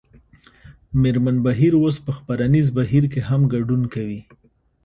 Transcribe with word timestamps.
مېرمن 1.01 1.35
بهیر 1.45 1.73
اوس 1.79 1.95
په 2.05 2.11
خپرنیز 2.17 2.67
بهیر 2.77 3.03
کې 3.13 3.21
هم 3.29 3.41
ګډون 3.53 3.81
کوي 3.93 4.21